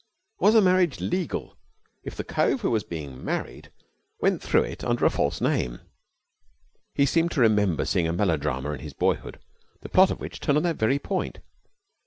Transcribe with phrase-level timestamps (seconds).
[0.39, 1.59] Was a marriage legal
[2.03, 3.71] if the cove who was being married
[4.19, 5.79] went through it under a false name?
[6.95, 9.39] He seemed to remember seeing a melodrama in his boyhood
[9.81, 11.41] the plot of which turned on that very point.